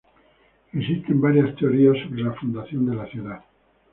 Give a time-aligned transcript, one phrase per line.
[0.73, 3.43] Existen varias teorías sobre la fundación de la ciudad.